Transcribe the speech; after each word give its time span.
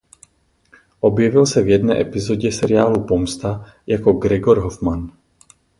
Objevil 0.99 1.45
se 1.45 1.61
v 1.61 1.67
jedné 1.69 2.01
epizodě 2.01 2.51
seriálu 2.51 3.03
"Pomsta" 3.03 3.65
jako 3.87 4.13
Gregor 4.13 4.59
Hoffman. 4.63 5.11